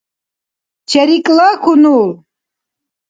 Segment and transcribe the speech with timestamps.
[0.89, 2.09] ЧерикӀла хьунул